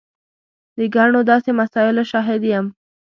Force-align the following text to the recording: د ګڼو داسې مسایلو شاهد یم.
د 0.77 0.79
ګڼو 0.95 1.19
داسې 1.29 1.49
مسایلو 1.61 2.03
شاهد 2.11 2.41
یم. 2.53 2.65